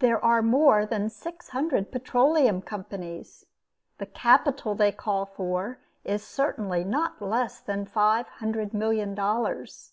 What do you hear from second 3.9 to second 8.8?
The capital they call for, is certainly not less than five hundred